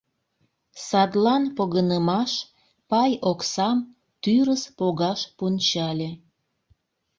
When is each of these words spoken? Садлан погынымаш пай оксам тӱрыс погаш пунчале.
Садлан 0.87 1.43
погынымаш 1.57 2.31
пай 2.89 3.11
оксам 3.31 3.77
тӱрыс 4.21 4.63
погаш 4.77 5.19
пунчале. 5.37 6.09